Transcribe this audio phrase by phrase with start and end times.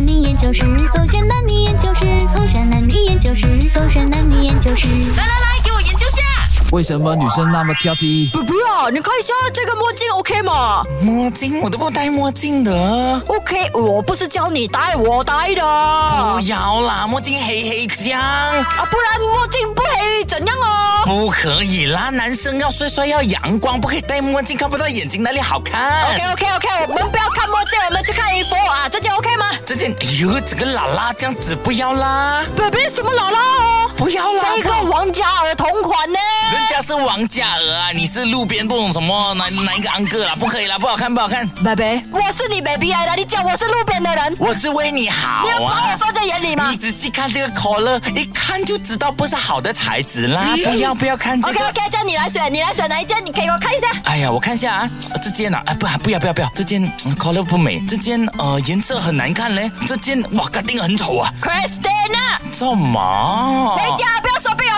[0.00, 0.64] 男女研究室，
[0.96, 4.88] 狗选男女研究室，狗选男女研究室，狗选男女研究室。
[5.14, 6.22] 来来来，给我研究下。
[6.72, 8.30] 为什么女生那么挑剔？
[8.30, 13.22] 不不要，你看一下这个墨镜，OK 吗墨镜我都不戴墨镜的。
[13.26, 15.60] ？OK，我不是教你戴，我戴的。
[15.60, 18.18] 不啊，要啦，墨镜黑黑酱，
[18.90, 20.99] 不然墨镜不黑怎样哦？
[21.10, 26.04] 不可以啦，男生要帅帅要阳光，不可以戴墨镜，看不到眼睛哪里好看。
[26.04, 33.90] OK OK OK，我们不要看墨镜，我们去看衣服啊，这件 OK 吗这件，哎呦，这个拉拉这样子不要啦，？baby 什么拉拉哦？
[33.96, 34.44] 不要啦。
[34.56, 36.18] 这个王嘉尔同款呢？
[36.52, 41.46] 人家是王嘉尔啊，你是路边不懂什么哪哪一个安哥啦，不可以啦，不好看不好看。
[41.62, 45.96] baby，我是你 baby 来的，你讲我是路边的人，我是为你好你要把我啊。
[45.98, 50.56] 放在眼里吗你仔细看这个 collar，一看就知道不是好的材质啦。
[50.64, 51.68] 不要不要看这？OK 个。
[51.68, 53.24] OK，叫你来选，你来选哪一件？
[53.24, 53.86] 你给我看一下。
[54.04, 54.90] 哎呀，我看一下啊，
[55.22, 63.76] 这件啊，啊不不要不要不要，这件嗯 color 不美，这件呃颜色很难看嘞，这件哇，嘎定很丑啊，Christina，怎么？
[63.76, 64.69] 回家不要说病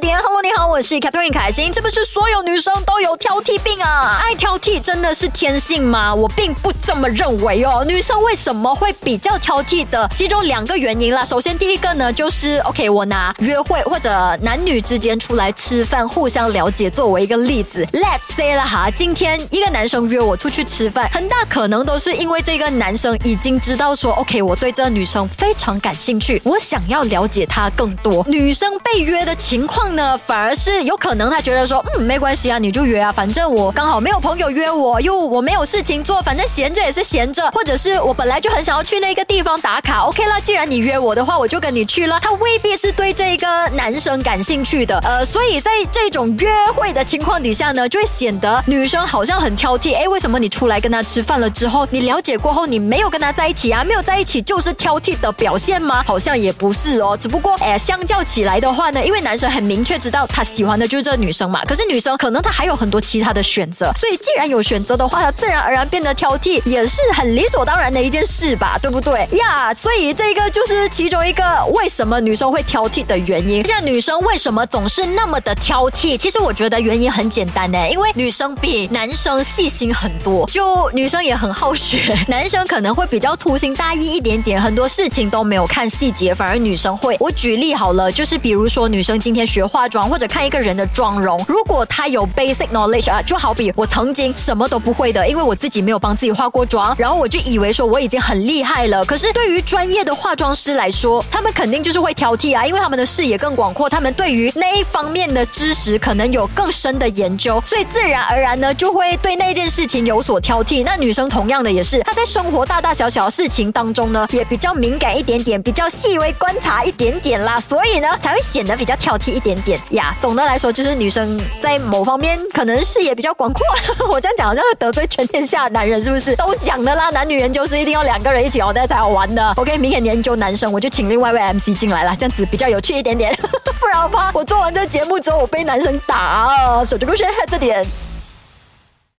[0.00, 1.72] 点，Hello，你好，我是 Catherine 凯欣。
[1.74, 4.18] 是不是所有女生都有挑剔病啊？
[4.22, 6.14] 爱挑剔真的是天性吗？
[6.14, 7.84] 我并不这么认为哦。
[7.86, 10.08] 女生为什么会比较挑剔的？
[10.14, 11.22] 其中两个原因啦。
[11.22, 17.86] 首先，第一个呢，就是 OK，我拿约会或者男女之间出来吃饭，互相了解作为一个例子。
[17.92, 28.24] Let's say 了哈，今天一个男生约我出去吃饭，很大可能都是因为这个男生已经知道说，OK，我对这个女生非常感兴趣，我想要了解她更多。
[28.26, 42.18] 女生被约的情况呢，反而是有可能他觉得说，嗯，没关系啊，你就约啊，反正我刚好没有朋友约我，又我没有事情做，反正闲着也是闲着，或者是我本来就很想要去那个地方打卡，OK 了，既然你约我的话，我就跟你去了。
[42.20, 49.94] 他未必是对这个男生感兴趣的，呃，所以在这种约会的情况底下呢，就会显得女生好像很挑剔。
[49.96, 53.84] 哎，为什么你出来跟他吃饭了之后，你了解过后，你没有跟他在一起啊？
[53.84, 56.02] 没有在一起就是挑剔的表现吗？
[56.06, 71.42] 好像也不是哦，只不过哎，相较起来的话呢，因为男生很明明确知道他喜欢的就是这女生嘛，可是女生可能她还有很多其他的选择，所以既然有选择的话，她自然而然变得挑剔，也是很理所当然的一件事吧，对不对呀所以这个就是其中一个
[71.72, 73.64] 为什么女生会挑剔的原因。
[73.64, 76.14] 像女生为什么总是那么的挑剔？
[76.18, 87.16] 其实我觉得原因很简单呢，因为女生比男生细心很多，就女生也很好学，男生可能会比较粗心大意一点点，很多事情都没有看细节，反而女生会。
[87.18, 99.04] 我举例好了，就是比如说女生今天学化妆或者看一个人的妆容，如果他有 basic knowledge 啊，就好比我曾经什么都不会的，因为我自己没有帮自己化过妆，然后我就以为说我已经很厉害了。
[99.04, 110.82] 可是对于专业的化妆师来说，他们肯定就是会挑剔啊，因为他们的视野更广阔，他们对于那一方面的知识可能有更深的研究，所以自然而然呢就会对那件事情有所挑剔。
[110.84, 120.16] 那女生同样的也是，她在生活大大小小的事情当中呢，也比较敏感一点点，比较细微观察一点点啦，所以呢才会显得比较挑剔一点点呀。
[120.20, 123.62] 总的来说，就是女生在某方面可能视野比较广阔。
[124.10, 126.34] 我这样讲好像会得罪全天下男人，是不是？
[126.36, 129.52] 都讲的啦，男女研究是一定要两个人一起哦，那才好玩的。
[129.56, 133.36] OK，明天研究男生，我就请另外一位 MC 进来啦，这样子比较有趣一点点。
[133.80, 136.84] 不然的话我做完这个节目之后，我被男生打哦！
[136.84, 137.84] 手机勾选这点。